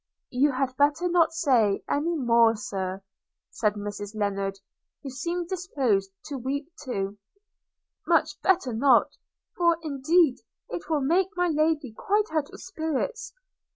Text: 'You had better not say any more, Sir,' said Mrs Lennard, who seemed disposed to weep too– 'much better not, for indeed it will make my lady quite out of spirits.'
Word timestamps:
'You 0.31 0.53
had 0.53 0.75
better 0.77 1.07
not 1.07 1.31
say 1.31 1.83
any 1.87 2.15
more, 2.15 2.55
Sir,' 2.55 3.03
said 3.51 3.75
Mrs 3.75 4.15
Lennard, 4.15 4.57
who 5.03 5.11
seemed 5.11 5.47
disposed 5.47 6.11
to 6.25 6.39
weep 6.39 6.71
too– 6.83 7.19
'much 8.07 8.41
better 8.41 8.73
not, 8.73 9.15
for 9.55 9.77
indeed 9.83 10.37
it 10.69 10.89
will 10.89 11.01
make 11.01 11.29
my 11.35 11.49
lady 11.49 11.91
quite 11.93 12.31
out 12.33 12.49
of 12.51 12.59
spirits.' 12.61 13.31